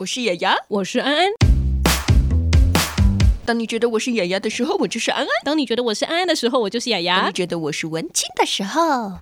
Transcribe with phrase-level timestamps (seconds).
[0.00, 1.28] 我是雅雅，我是安安。
[3.44, 7.20] 当你觉得我是雅雅的时候，我就是安安；当你觉得我是安安的时候，我就是雅雅。
[7.20, 9.18] 当你觉得我是文青的时候，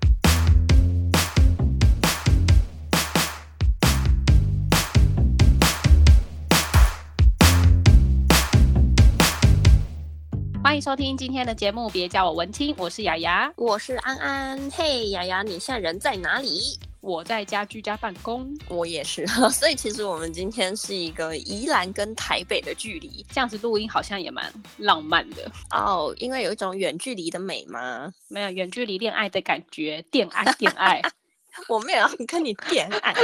[10.63, 11.91] 欢迎收听今天的节目。
[11.91, 14.71] 别叫我文青，我是雅雅，我是安安。
[14.71, 16.79] 嘿，雅雅，你现在人在哪里？
[17.01, 25.50] 我在家居家办公，我也是， 所以其实我们今天是一个宜兰跟台北的距离，这样子录音好像也蛮浪漫的。
[25.71, 28.13] 哦，oh, 因为有一种远距离的美吗？
[28.29, 31.00] 没有远距离恋爱的感觉，电爱电爱，
[31.69, 33.14] 我没有要跟你电爱。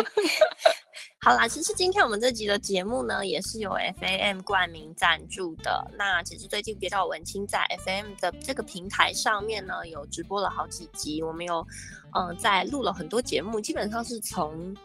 [1.24, 5.91] 好啦，其实今天我们这集的节目呢，也是有 FAM 冠名赞助的。
[5.97, 11.66] 那其实最近比较文青，在 FAM 的这个平台上面呢，有直播了好几集，我们有
[12.12, 14.77] 嗯、在录了很多节目，基本上是从。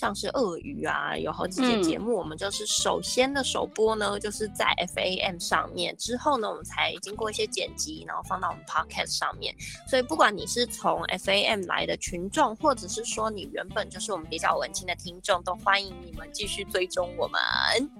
[0.00, 4.64] 像是鳄鱼啊，有好几节节目，我们就是首先的首播呢，嗯、就是在
[4.94, 9.54] FAM 上面，之后呢，我们才经过一些剪辑，然后放到我们 Podcast 上面。
[9.86, 17.38] 所以不管你是从 FAM 来的群众，或者是说你原本就是我们比较文青的听众，都欢迎你们继续追踪我们。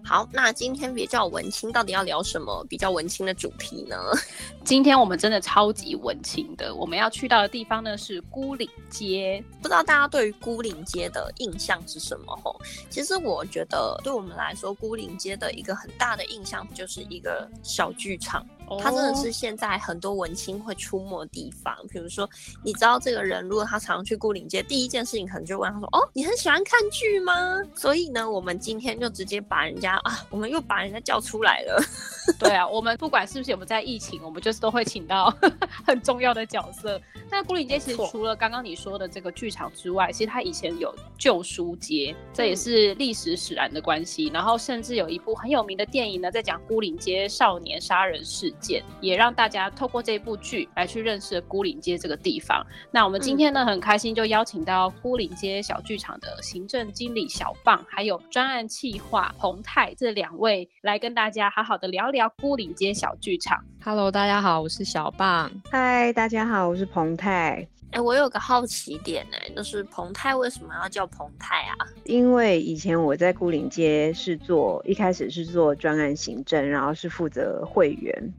[0.03, 3.99] 好，那今天比较文青，到底要聊什么比较文青的主题呢？
[4.65, 12.57] 今天我们真的超级文青的，我们要去到的地方呢是孤岭街，不知道大家对于孤岭街的印象是什么吼？
[12.89, 18.47] 其实我觉得，对我们来说，孤岭街的一个很大的印象就是一个小剧场。
[18.79, 21.75] 它真的是现在很多文青会出没的地方。
[21.89, 22.29] 比如说，
[22.63, 27.33] 你知道这个人，如果他常常去孤岭街，第一件事情可能就问他说：“哦，你很喜欢看剧吗？”
[27.75, 31.83] 所以呢，我们今天就直接把人家啊，我们又把人家叫出来了。
[32.39, 35.35] 对啊，我们不管是不是有没有在疫情，我们就是都会请到
[35.87, 37.01] 很重要的角色。
[37.31, 44.27] 那孤岭街其实除了刚刚你说的这个剧场之外，其实它以前有旧书街，这也是历史使然的关系。
[44.27, 48.53] 然后甚至有一部很有名的电影呢，在讲孤岭街少年杀人事。
[49.01, 52.65] 也让大家透过这部剧来去认识孤岭街这个地方。
[52.91, 63.65] 那我们今天呢，很开心就邀请到孤岭街小剧场的行政经理小棒，还有专案企划彭泰这两位来跟大家好好的聊聊孤岭街小剧场。
[63.83, 65.51] Hello，大家好，我是小棒。
[65.71, 67.67] Hi，大家好，我是彭泰。
[67.93, 71.75] 哎、欸，我有个好奇点哎、欸，就是彭泰为什么要叫彭泰啊？
[72.05, 78.33] 因为以前我在孤岭街是做，一开始是做专案行政，然后是负责会员。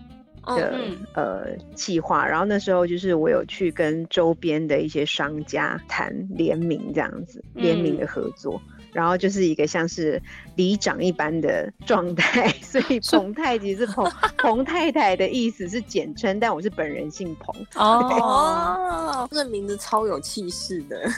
[0.46, 10.22] 的、嗯、呃计划，然后那时候就是我有去跟周边的一些商家谈联名这样子，联名的合作，嗯、然后就是一个像是
[10.56, 21.10] 里长一般的状态， 所以彭太其实是彭 彭太太的意思是简称，但我是本人姓彭哦，这个名字超有气势的。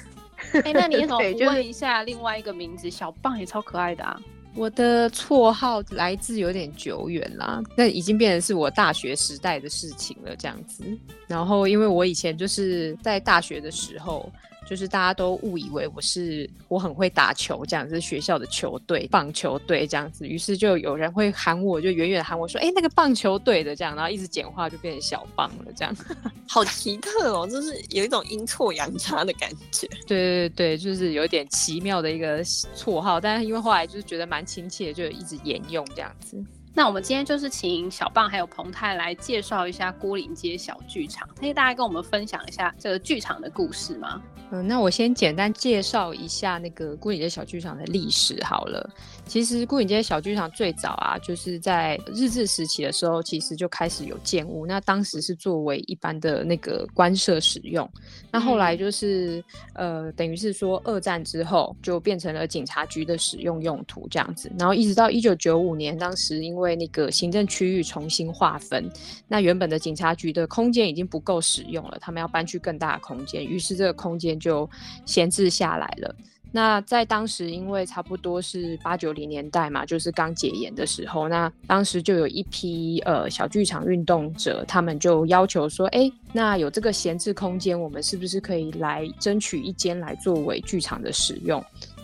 [0.54, 2.90] 哎、欸，那你 怎么不问一下另外一个名字？
[2.92, 4.20] 小棒也超可爱的啊。
[4.56, 10.84] 我的绰号来自有点久远啦，那已经变成是我大学时代的事情了，这样子。
[11.28, 14.32] 然后，因为我以前就是在大学的时候。
[14.68, 25.96] 就是大家都误以为我是我很会打球这样子，学校的球队棒球队这样子，于是就有人会喊我，就远远喊我说：“哎、欸，那个棒球队的这样。”然后一直简化就变成小棒了这样，
[26.48, 29.88] 好奇特哦，就是有一种阴错阳差的感觉。
[30.08, 36.44] 对对对，就是有点奇妙的一个绰号，但是因为后来就是觉得蛮亲切，就一直沿用这样子。
[36.76, 44.22] 那我们今天就是请小棒还有彭太来介绍一下孤岭街小剧场，可以大家跟我们分享一下这个剧场的故事吗？
[44.52, 48.88] 嗯，那我先简单介绍一下那个孤岭街小剧场的历史好了。
[49.26, 54.66] 其实孤岭街小剧场最早啊，就是在日治时期的时候，其实就开始有建物。
[54.66, 57.90] 那当时是作为一般的那个官舍使用。
[58.32, 64.52] 那后来就是、嗯、呃，等于是说二战之后就变成了警察局的使用用途这样子。
[64.60, 68.90] 然后一直到一九九五年，当时因为为那个行政区域重新划分，
[69.28, 74.70] 那原本的警察局的空间已经不够使用了，他们要搬去更大的空间，于是这个空间就
[75.06, 76.16] 闲置下来了。
[76.56, 91.64] 那在当时，因为差不多是八九零年代嘛，就是刚解严的时候，那当时就有一批呃小剧场运动者，他们就要求说，哎，那有这个闲置空间，我们是不是可以来争取一间来作为剧场的使用？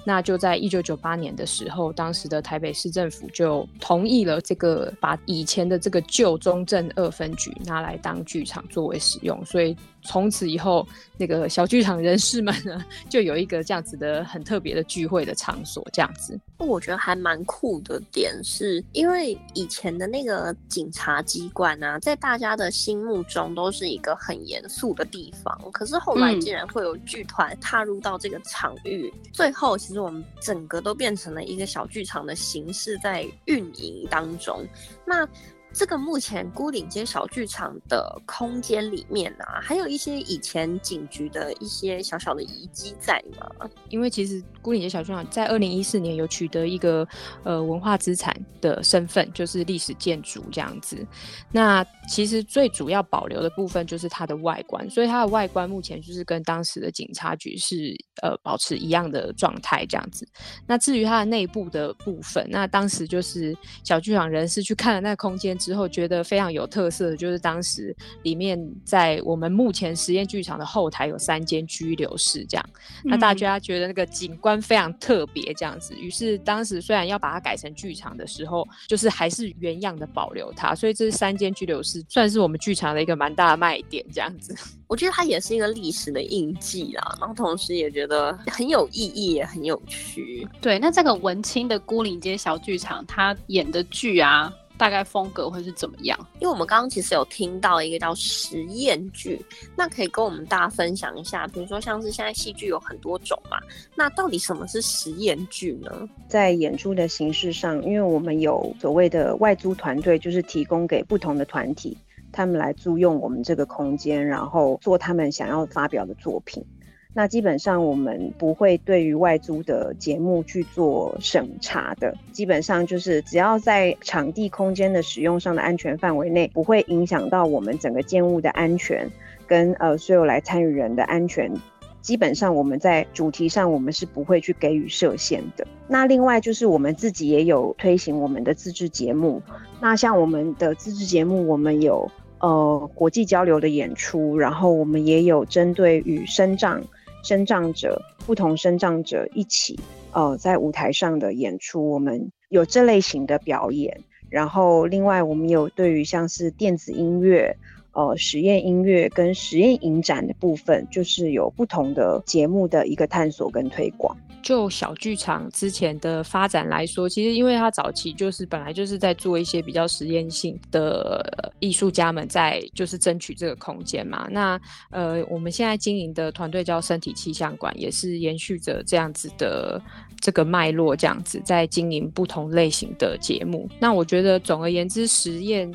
[0.10, 10.88] 那就在一九九八年的时候，当时的台北市政府就同意了这个，把以前的这个旧中正二分局拿来当剧场作为使用，所以从此以后，
[11.18, 16.40] 那个小剧场人士们呢， 就有一个这样子的很特别的聚会的场所，这样子。
[16.58, 25.58] 我觉得还蛮酷的点是，因为以前的那个警察机关啊，在大家的心目中都是一个很严肃的地方。
[25.72, 34.66] 可是后来竟然会有剧团踏入到这个场域，嗯、最后其实我们整个都变成了一个小剧场的形式在运营当中。
[35.06, 35.28] 那
[35.72, 43.70] 这个目前孤岭街小剧场的空间里面啊，还有一些以前警局的一些小小的遗迹在吗？
[43.90, 47.08] 因为其实孤岭街小剧场在二零一四年有取得一个
[47.44, 51.06] 呃文化资产的身份，就是历史建筑这样子。
[51.52, 60.28] 那其实最主要保留的部分就是它的外观，所以它的外观目前就是跟当时的警察局是呃保持一样的状态这样子。
[60.66, 65.59] 那至于它的内部的部分，那当时就是小剧场人士去看了那个空间。
[65.60, 72.66] 之后觉得非常有特色的就是当时里面在我们目前实验剧场的后台有三间拘留室，这样，
[73.04, 75.94] 那大家觉得那个景观非常特别，这样子。
[75.96, 84.56] 于是当时虽然要把它改成剧场的时候，就是还是原样的保留它，所以这三间拘留室算是我们剧场的一个蛮大的卖点，这样子。
[84.88, 90.48] 我觉得它也是一个历史的印记啦，然后同时也觉得很有意义，也很有趣。
[90.60, 94.52] 对，那这个文青的孤岭街小剧场，它演的剧啊。
[94.80, 96.18] 大概风格会是怎么样？
[96.40, 99.46] 因为我们刚刚其实有听到一个叫实验剧，
[99.76, 101.46] 那可以跟我们大家分享一下。
[101.48, 103.60] 比如说像是现在戏剧有很多种嘛，
[103.94, 106.08] 那到底什么是实验剧呢？
[106.30, 111.98] 在演出的形式上，因为我们有所谓的外租团队，就是提供给不同的团体，
[112.32, 116.66] 他们来租用我们这个空间，然后做他们想要发表的作品。
[117.12, 129.10] 那基本上我们不会对于外租的节目去做审查的，基本上就是只要在场地空间的使用上的安全范围内，不会影响到我们整个建物的安全
[129.48, 131.52] 跟呃所有来参与人的安全，
[132.00, 135.68] 基本上我们在主题上我们是不会去给予设限的。
[135.88, 139.42] 那另外就是我们自己也有推行我们的自制节目，
[139.82, 142.10] 那像我们的自制节目，我们有
[142.40, 146.84] 呃国际交流的演出，然后我们也有针对于生长。
[147.24, 149.80] 生长者，不同生长者一起，
[150.12, 154.02] 呃，在舞台上的演出，我们有这类型的表演。
[154.30, 157.58] 然后，另外我们有对于像是电子音乐、
[157.94, 164.16] 呃，实验音乐跟实验影展的部分，就是有不同的节目的一个探索跟推广。
[164.42, 174.30] 就小剧场之前的发展来说，其实因为它早期就是本来就是在做一些比较实验性的艺术家们在就是争取这个空间嘛。
[174.32, 174.60] 那
[174.92, 179.82] 呃，我们现在经营的团队叫身体气象馆，也是延续着这样子的
[180.22, 183.68] 这个脉络，这样子在经营不同类型的节目。
[183.78, 185.70] 那我觉得总而言之，实验。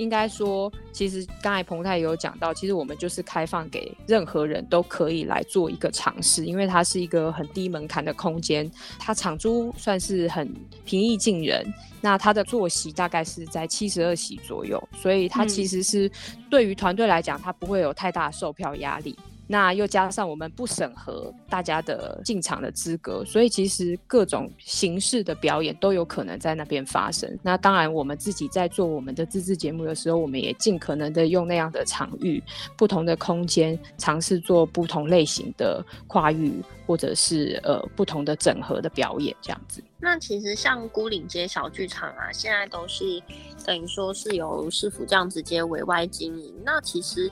[0.00, 8.68] 应该说，其实刚才彭太也有讲到，其实我们就是开放给任何人都可以来做一个尝试，因为它是一个很低门槛的空间，
[8.98, 10.50] 它场租算是很
[10.86, 11.62] 平易近人，
[12.00, 16.10] 那它的坐席大概是在七十二席左右，所以它其实是
[16.48, 19.14] 对于团队来讲，它不会有太大的售票压力。
[19.52, 27.36] 那又加上我们不审核大家的进场的资格，所以其实各种形式的表演都有可能在那边发生。
[27.42, 32.40] 那当然，我们自己在做我们的自制节目的时候，我们也尽可能的用那样的场域、
[32.76, 36.54] 不同的空间，尝试做不同类型的跨域
[36.86, 39.82] 或者是呃不同的整合的表演，这样子。
[39.98, 43.20] 那其实像孤岭街小剧场啊，现在都是
[43.66, 46.54] 等于说是由市府这样直接委外经营。
[46.64, 47.28] 那其实。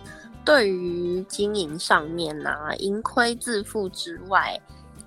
[0.48, 4.58] 对于经营上面呐、啊，盈亏自负之外，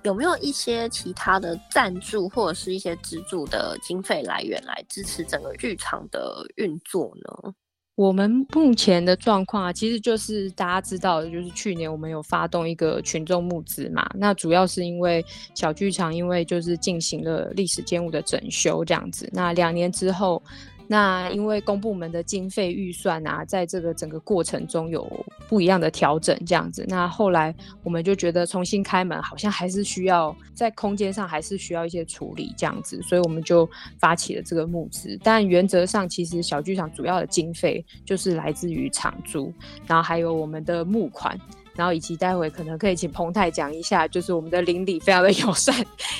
[0.04, 7.52] 有没有一些其他的赞助或者是一些资助的经费来源来支持整个剧场的运作呢？
[7.96, 15.24] 我们目前的状况啊，其实就是大家知道的，就是去年我们有发动一个群众募资嘛，那主要是因为
[15.56, 20.40] 小剧场因为就是进行了历史建物的整修这样子，那两年之后。
[20.86, 25.08] 那因为公部门的经费预算啊，在这个整个过程中有
[25.48, 26.84] 不一样的调整，这样子。
[26.88, 35.18] 那后来我们就觉得重新开门好像还是需要在空间上还是需要一些处理，这样子，所以我们就发起了这个募资。
[35.22, 39.52] 但原则上，其实小剧场主要的经费就是来自于场租，
[39.86, 41.38] 然后还有我们的募款。
[41.74, 45.74] 然后以及待会可能可以请彭太讲一下，就是我们的邻里非常的友善，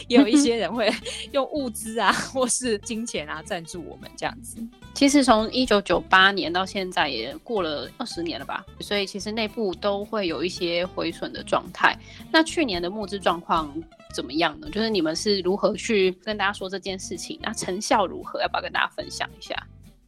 [0.09, 0.91] 也有一些人会
[1.33, 4.57] 用物资啊或是金钱啊赞助我们这样子。
[4.95, 11.99] 其实从一九九八年到现在也过了二十年了吧，所以其实内部都会有一些毁损的状态。
[12.31, 13.73] 那去年的募资状况
[14.15, 14.69] 怎么样呢？
[14.71, 17.39] 就是你们是如何去跟大家说这件事情？
[17.43, 18.41] 那成效如何？
[18.43, 19.57] 要不要跟大家分享一下？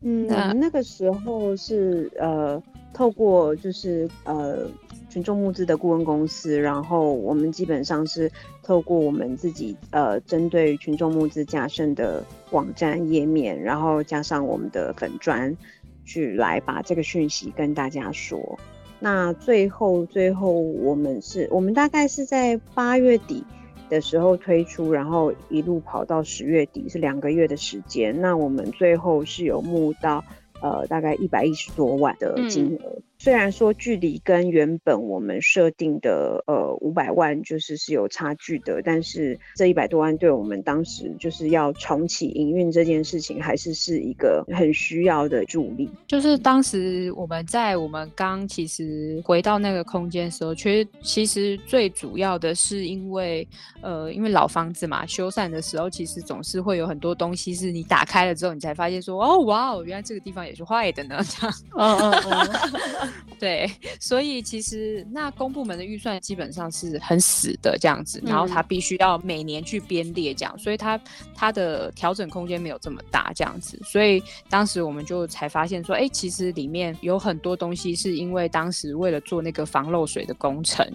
[0.03, 4.69] 嗯，那那个时候是呃，透过就是呃
[5.15, 8.29] 群众募资的顾问公司，然后我们基本上是
[8.65, 15.57] 透过我们自己呃针对群众募资加深的网站页面，然后加上我们的粉砖，
[16.05, 18.59] 去来把这个讯息跟大家说。
[18.99, 23.45] 那最后最后我们是我们大概是在八月底
[23.89, 28.21] 的时候推出，然后一路跑到十月底，是两个月的时间。
[28.21, 30.25] 那我们最后是有募到
[30.61, 32.95] 呃大概一百一十多万的金额。
[32.97, 45.89] 嗯虽然说距离跟原本我们设定的呃五百万就是是有差距的，但是这一百多万对我们当时就是要重启营运这件事情，还是是一个很需要的助力。
[46.07, 53.47] 就是当时我们在我们刚其实回到那个空间的时候，其实其实最主要的是因为
[53.81, 61.57] 呃因为老房子嘛，修缮的时候其实总是会有很多东西是你打开了之后，你才发现说哦哇哦，原来这个地方也是坏的呢，这样。
[61.79, 63.04] 嗯嗯嗯。
[63.39, 63.71] 对，
[64.01, 71.01] 所以其实那公部门的预算基本上是很死的这样子，然后他必须要每年去编列这样，所以他
[71.35, 80.87] 他的调整空间没有这么大这样子，所以当时我们就才发现说，哎，其实里面有很多东西是因为当时为了做那个防漏水的工程。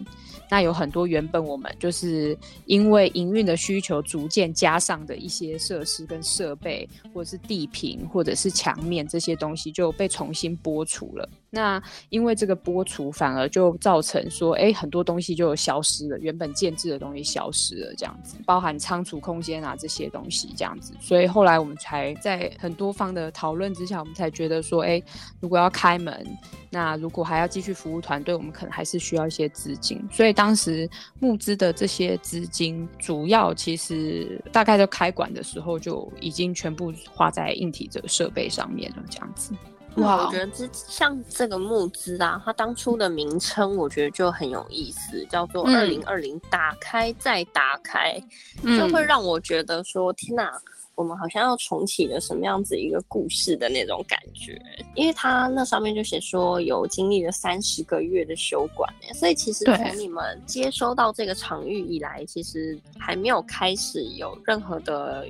[0.51, 2.35] 那有很多原本我们就是
[2.65, 11.29] 因为营运的需求逐渐加上的一些设施跟设备，或者是地坪，或者是墙面这些东西就被重新拨除了。
[11.49, 20.93] 那因为这个播出，反而就造成说，哎，很多东西就消失了，原本建制的东西消失了，这样子，包含仓储空间啊这些东西这样子。
[20.99, 25.01] 所以后来我们才在很多方的讨论之下，我们才觉得说，哎，
[25.39, 26.25] 如果要开门。
[26.71, 29.99] 那如果还要继续服务团队，我们可能还是需要一些资金。
[30.11, 30.87] 所以当时
[31.19, 39.51] 募资的这些资金，主要其实大概在开馆的时候就已经全部花在硬体这个设备上面了，这样子。
[39.95, 48.21] 哇，我觉得这像这个募资啊，它当初的名称我觉得就很有意思，叫做“二零二零打开再打开”，
[48.63, 50.51] 嗯，就会让我觉得说，天哪！
[50.95, 54.61] 我们好像要重启了什么样子一个故事的那种感觉，
[54.95, 65.25] 因为它那上面就写说有经历了三十个月的修馆，所以其实从你们接收到这个场域以来，其实还没有开始有任何的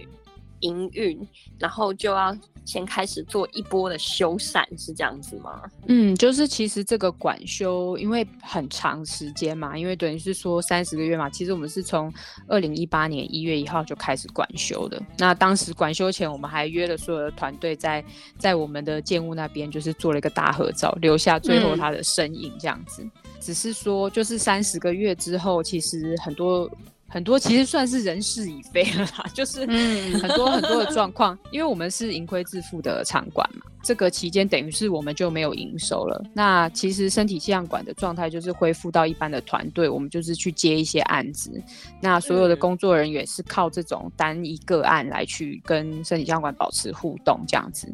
[0.62, 1.20] 营运，
[1.58, 2.36] 然后就要。
[2.66, 5.64] 先开始做一波的修缮，是这样子吗？
[5.88, 11.28] 嗯，就是其实这个管修因为很长时间嘛，因为等于是说三十个月嘛。
[11.32, 12.14] 其实我们是从
[12.48, 15.02] 二零一八年一月一号就开始管修的。
[15.18, 18.06] 那当时管修前，我们还约了所有的团队在
[18.38, 23.02] 在我们的建物那边，就是做了一个大合照，留下最后他的身影这样子。
[23.02, 26.70] 嗯、只是说，就是三十个月之后，其实很多。
[27.10, 36.24] 很多其实算是人事已非了啦， 就是很多很多的状况，因为我们是盈亏自负的场馆嘛，这个期间等于是我们就没有营收了。
[36.34, 41.52] 那其实身体气象馆的状态就是恢复到一般的团队，我们就是去接一些案子，
[42.00, 47.92] 那所有的工作人员是靠这种单一个案来去跟身体气象馆保持互动这样子。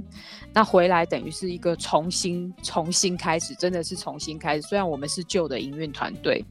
[0.53, 4.61] 那回来等于是一个重新重新开始，真的是重新开始。
[4.63, 6.43] 虽然我们是旧的营运团队。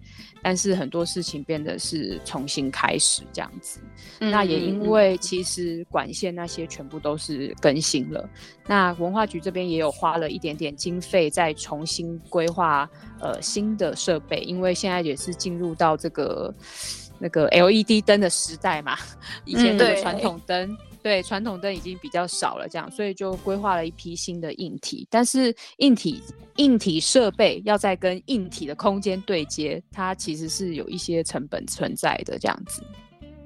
[0.45, 3.81] 但是很多事情变得是重新开始这样子，
[4.21, 8.29] 嗯、那也因为其实管线那些全部都是更新了，
[8.67, 12.87] 那文化局这边也有花了一点点经费再重新规划
[13.21, 16.55] 呃新的设备，因为现在也是进入到这个
[17.19, 18.99] 那个 LED 灯的时代嘛，
[19.47, 20.77] 以前的传统灯。
[21.05, 25.07] 嗯对，传统灯已经比较少了，这样，所以就规划了一批新的硬体。
[25.11, 26.23] 但是硬体
[26.57, 32.83] 硬体设备要再跟硬体的空间对接，它其实是有一些成本存在的，这样子。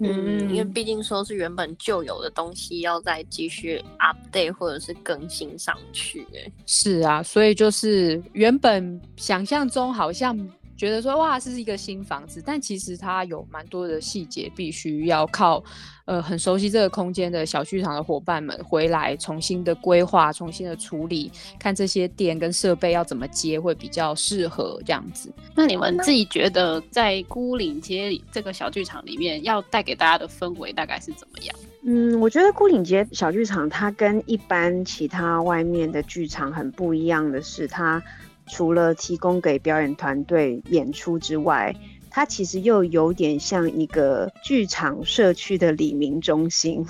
[0.01, 6.25] 嗯，因为毕竟说是原本旧有的东西，要再继续 update 或者是更新上去。
[6.35, 10.39] 哎，是啊，所以就是原本想象中好像。
[10.79, 15.63] 觉得说哇，这是一个新房子，但其实它有蛮多的细节，必须要靠
[16.05, 25.33] 呃很熟悉这个空间的小剧场的伙伴们回来重新的规划、重新的处理，看这些电跟设备要怎么接会比较适合这样子。
[25.53, 31.57] 那你们自己觉得在孤岭街这个小剧场里面要带给大家的氛围大概是怎么样？
[31.83, 38.01] 嗯，我觉得孤岭街小剧场它跟一般其他外面的剧场很不一样的是，它。
[38.49, 41.75] 除了提供给表演团队演出之外，
[42.11, 46.87] 它其实又有点像一个剧场社区的李明中心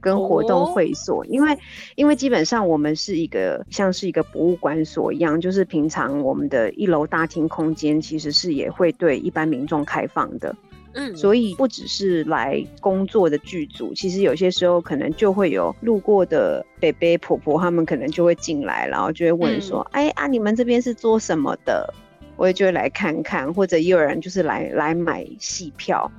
[0.00, 1.56] 跟活动会所，哦、因为
[1.94, 10.56] 因为基本上我们是一个像是一个博物馆所一样，就是平常我们的一楼大厅空间其实是也会对一般民众开放的。
[10.94, 21.92] 嗯，所以不只是来工作的剧组，其实有些时候可能就会有路过的伯伯婆婆，他们可能就会进来，然后就会问说：“嗯、哎啊，你们这边是做什么的？”
[22.36, 26.10] 我也就会来看看，或者也有人就是来来买戏票。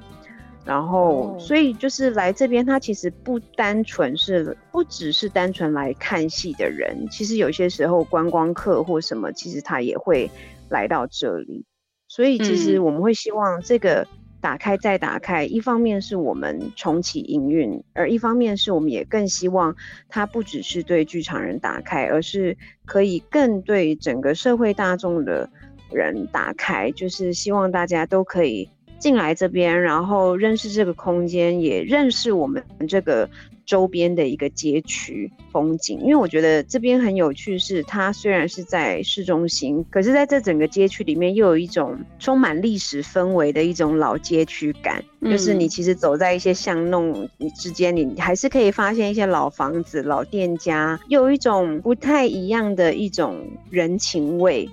[0.63, 10.31] 然后，所以就是来这边，他其实不单纯是，不只是单纯来看戏的人，其实有些时候观光客或什么，其实他也会
[10.69, 11.65] 来到这里。
[12.07, 14.07] 所以，其实我们会希望这个
[14.43, 19.73] 打开再打开，一方面是我们重启营运，而一方面是我们也更希望
[20.09, 25.49] 它不只是对剧场人打开，而是可以更对整个社会大众的
[25.89, 28.69] 人打开，就是希望大家都可以。
[28.99, 33.29] 进来这边，然后认识这个空间，也认识我们这个
[33.65, 35.99] 周边的一个街区风景。
[36.01, 45.03] 因为我觉得这边很有趣，是它虽然是在市中心，可是在这整个街区里面，又有一种充满历史氛围的一种老街区感。
[45.21, 54.69] 嗯、就是你其实走在一些巷弄之间，你还是可以发现一些老房子、老店家，又有一种不太一样的一种人情味。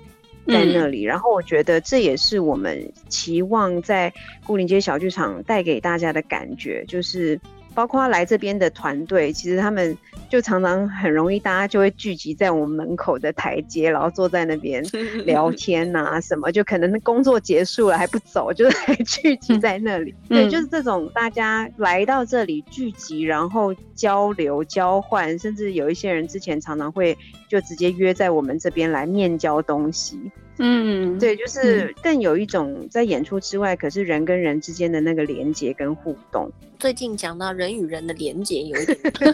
[0.47, 4.11] 在那里，然后我觉得这也是我们期望在
[4.45, 7.39] 牯岭街小剧场带给大家的感觉，就是。
[7.73, 9.97] 包括来这边的团队，其实他们
[10.29, 14.83] 就常常很容易，大家就会聚集在我们门口的台阶，然后坐在那边
[15.25, 20.13] 聊天啊什么，就可能工作结束了还不走，就是还聚集在那里。
[20.27, 27.17] 对，就是这种大家来到这里聚集，然后交流交换，甚至有一些人之前常常会
[27.49, 30.31] 就直接约在我们这边来面交东西。
[30.57, 36.51] 嗯，对，就是更有一种在演出之外，可是人跟人之间的那个连接跟互动。
[36.77, 39.31] 最近讲到人与人的连接，有一点 对，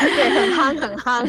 [0.00, 1.26] 对，很夯很夯，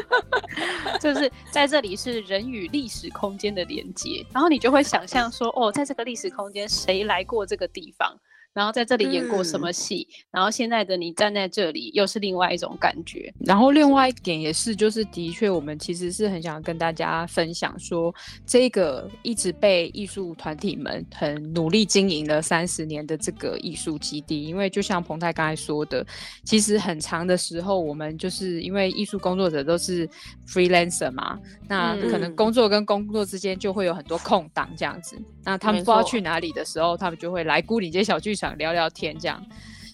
[0.98, 8.18] 就是在这里是人与历史空间的连接，然后你就会想象说，哦，在这个历史空间，谁来过这个地方？
[8.52, 10.06] 然后在这里演过什么戏？
[10.10, 13.32] 嗯、然后现在的你站在这里，又是另外一种感觉。
[13.38, 18.12] 然后另外一点也是，就是的确，我们其实是很想跟大家分享说，
[18.44, 26.04] 这个一直被艺术团体们很努力经营了三十年的这个艺术基地，因为就像彭泰刚才说的，
[26.44, 30.08] 其实很长的时候，我们就是因为艺术工作者都是
[30.48, 31.38] freelancer 嘛，
[31.68, 35.16] 那可能工作跟工作之间就会有很多空档这样子。
[35.44, 39.44] 那他们不知道去哪里的时候，他们就会来孤岭街小剧场聊聊天，这样。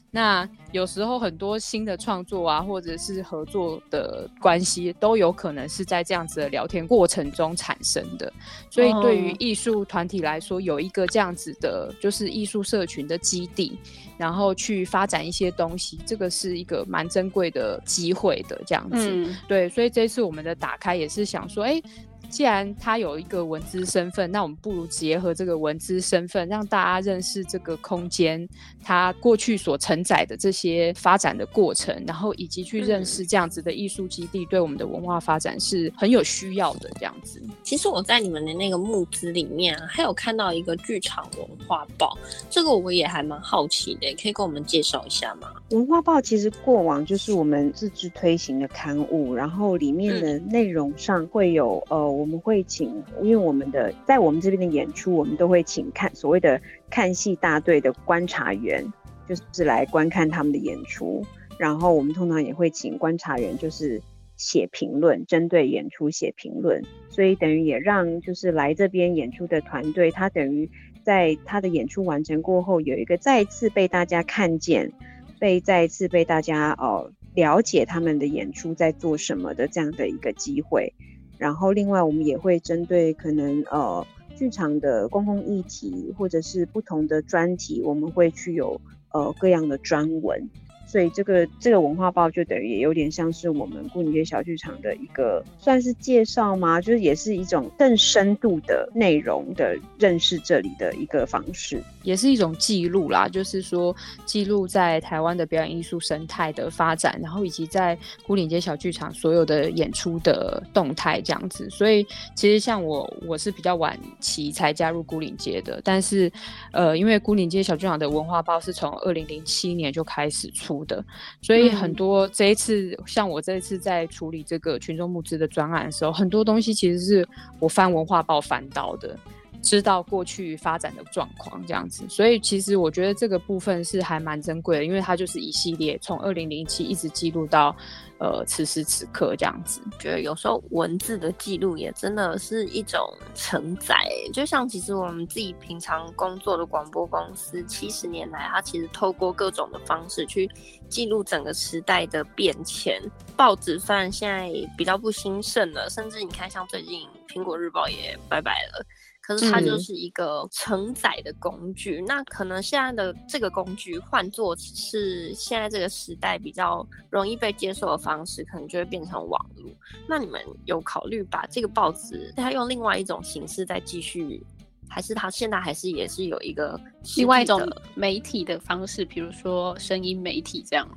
[0.09, 8.33] 那有时候很多新的创作啊，或者是合作的关系，都有可能是在这样子的聊天过程中产生的。
[8.71, 13.79] 所以对于艺术团体来说，有一个这样子的，就是艺术社群的基地，
[14.17, 18.59] 然后去发展一些东西，这个是一个蛮珍贵的机会的。
[18.67, 19.69] 这样子，嗯、对。
[19.69, 21.83] 所以这次我们的打开也是想说，哎、欸。
[22.29, 28.47] 既然他有一个文资身份，那我们不如结合这个文资身份，让大家认识这个空间，
[28.83, 36.91] 它过去所承载的这些发展的过程，然后以及去认识这样子的艺术基地对我们的文化发展是很有需要的。
[36.97, 42.19] 这样子，其实我在你们的那个募资里面啊，还有看到一个剧场文化报，
[42.51, 45.49] 这个我也还蛮好奇的，可以跟我们介绍一下吗？
[45.71, 52.16] 文化报其实过往就是我们自制推行的刊物，然后里面的内容上会有呃。
[52.17, 58.85] 我们会请，因为我们的在我们这边的演出，我们都会请看所谓的看戏大队的观察员，
[59.29, 61.25] 就是来观看他们的演出。
[61.59, 64.01] 然后我们通常也会请观察员，就是
[64.37, 66.83] 写评论，针对演出写评论。
[67.09, 70.71] 所以等于也让就是来这边演出的团队，他等于
[71.03, 74.93] 在他的演出完成过后，有一个再次被大家看见，
[75.39, 80.93] 被再次被大家哦了解他们的演出在做什么的这样的一个机会。
[81.39, 88.81] 然后，另外我们也会针对可能呃剧场的公共议题，或者是不同的专题，我们会去有
[89.13, 90.49] 呃各样的专文。
[90.87, 96.81] 所以这个这个文化报就等于也有点像是我们牯岭街小剧场的一个算是介绍吗？
[96.81, 103.29] 就是也是一种更深度的内容的认识这里的一个方式，也是一种记录啦。
[103.29, 103.95] 就是说
[104.25, 111.69] 记录在台湾的表演艺术生态的发展，然后以及在牯岭街小剧场所有的演出的动态这样子。
[111.69, 116.31] 所以其实像我我是比较晚期才加入牯岭街的，但是
[116.71, 120.76] 呃因为牯岭街小剧场的文化报是从二零零七年就开始出。
[120.85, 121.05] 的，
[121.41, 129.19] 所以很多这一次，嗯、像我这一次在处理这个群众募资的专案的时候，很多东西其实是我翻文化报翻到的。
[129.67, 132.05] 知道过去发展的状况这样子。
[132.09, 137.75] 所以其实我觉得这个部分是还蛮珍贵的，因为它就是一系列从二零零七一直记录到。
[138.19, 142.99] 呃，此时此刻这样子，觉得有时候文字的记录也真的是一种
[143.35, 143.95] 承载。
[144.33, 150.51] 就像其实我们自己平常工作的广播公司，七十年来，它其实透过各种的方式去
[150.89, 152.99] 记录整个时代的变迁。
[153.37, 158.83] 报纸虽然现在比较不兴盛了，甚至你看，像最近苹果日报也拜拜了。
[159.27, 169.69] 可是它就是一个承载的工具，嗯，那可能现在的这个工具换作是现在这个时代比较容易被接受的方式，可能就会变成网络。
[170.09, 174.41] 那你们有考虑把这个报纸它用另外一种形式再继续，
[174.89, 176.81] 还是它现在还是也是有一个
[177.17, 177.61] 另外一种
[177.97, 180.89] 媒体的方式，比如说声音媒体这样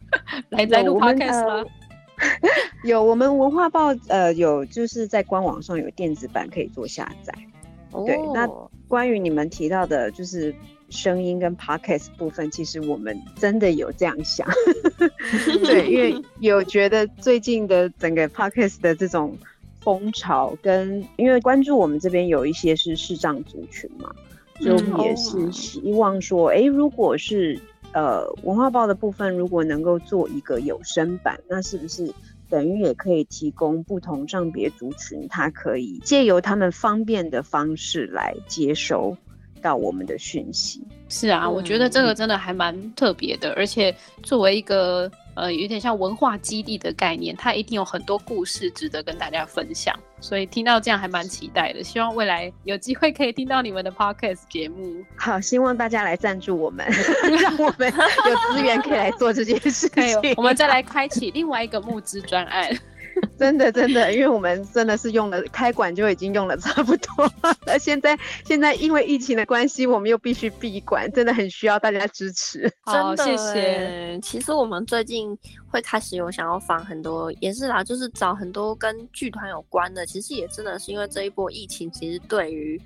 [0.50, 1.64] 来来录 podcast 吗？
[2.84, 7.32] 有，我们文化报呃有就是在官网上有电子版可以做下载。
[8.06, 8.46] 对，那
[8.86, 10.54] 关于你们提到的，就是
[10.90, 14.46] 声音跟 podcast 部分，其实我们真的有这样想。
[15.64, 19.36] 对，因为有觉得最近的整个 podcast 的这种
[19.80, 24.10] 风潮，跟因为关注我们这边有一些是视障族群嘛，
[24.60, 27.60] 所以我们也是希望说，哎、欸，如果是
[27.92, 32.12] 呃文化报的部分，如果能够做一个有声版，那是不是？
[32.48, 39.16] 等于也可以提供不同障别族群，他可以借由他们方便的方式来接收
[39.62, 40.82] 到我们的讯息。
[41.08, 45.10] 是啊，我觉得这个真的还蛮特别的，而且作为一个。
[45.38, 51.82] 呃，有点像文化基地的概念，它一定有很多故事值得跟大家分享，所以听到这样还蛮期待的。
[51.82, 55.04] 希望未来有机会可以听到你们的 podcast 节目。
[55.16, 56.84] 好，希望大家来赞助我们，
[57.40, 57.92] 让我们
[58.28, 59.88] 有资源可以来做这件事
[60.20, 60.34] 情。
[60.36, 62.76] 我们再来开启另外一个募资专案。
[63.38, 67.24] 真的真的，因为我们真的是用了开馆就已经用了差不多
[67.64, 72.70] 了，现在现在因为疫情的关系，我们又必须闭馆，真的很需要大家支持。
[72.84, 74.18] 好，谢谢。
[74.22, 75.36] 其实我们最近
[75.70, 80.04] 会开始有想要访很多，也是啦，就是找很多跟剧团有关的。
[80.04, 82.80] 其实也真的是因为这一波疫情，其实对于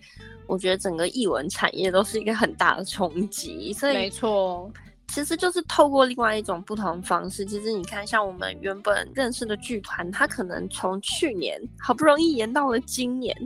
[0.46, 3.72] 我觉得整个艺文产业都是一个很大的冲击。
[3.72, 4.70] 所以没错。
[5.12, 7.44] 其实就是透过另外一种不同方式。
[7.44, 13.36] 其实你看，像我们原本认识的剧团，他可能从去年好不容易延到了今年，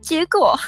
[0.00, 0.58] 结果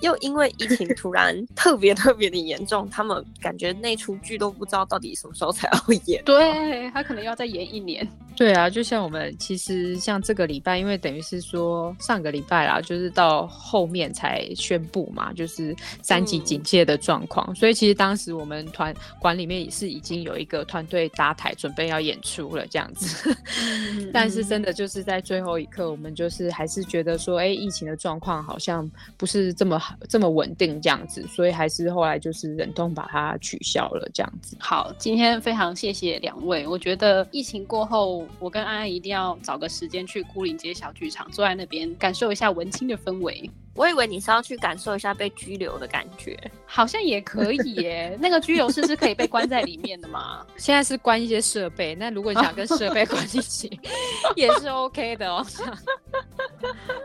[0.00, 6.22] 又因为疫情突然 特别特别的严重，他们感觉那出剧都不知道到底什么时候才要演。
[6.24, 8.06] 对，他可能要再演一年。
[8.36, 34.56] 对啊，就像我们其实像这个礼拜，因为等于是说上个礼拜啦，就是到后面才宣布嘛，就是三级警戒的状况，嗯，所以其实当时我们团馆里面也是已经有一个团队搭台准备要演出了这样子，嗯，但是真的就是在最后一刻，我们就是还是觉得说，哎，疫情的状况好像不是这么这么稳定这样子，所以还是后来就是忍痛把它取消了这样子。
[34.60, 38.26] 好，今天非常谢谢两位，我觉得疫情过后。
[38.38, 43.50] 我跟安安一定要找个时间去孤岭街小剧场，坐在那边感受一下文青的氛围。
[43.76, 48.16] 我以为你是要去感受一下被拘留的感觉，好像也可以耶。
[48.20, 50.44] 那个拘留室是可以被关在里面的吗？
[50.56, 53.78] 现在是关一些设备，那如果你想跟设备关一起，
[54.34, 55.46] 也是 OK 的哦。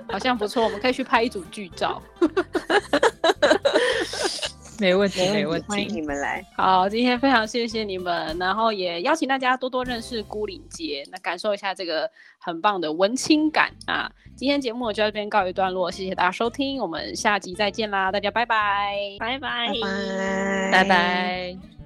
[0.10, 2.02] 好像不错，我们可以去拍一组剧照。
[4.82, 6.44] 没问题，没问题，欢迎你们来。
[6.58, 14.12] 好，今天非常谢谢你们，然后也邀请大家多多认识孤岭街，那感受一下这个很棒的文青感啊。
[14.36, 19.74] 今天节目就到这边告一段落，谢谢大家收听，我们下集再见啦，大家拜拜，拜拜，拜
[20.72, 21.81] 拜，拜拜。